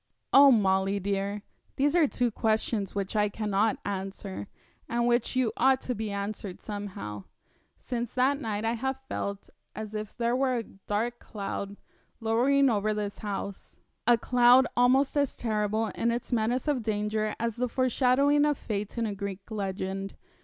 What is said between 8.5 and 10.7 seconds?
I have felt as if there were a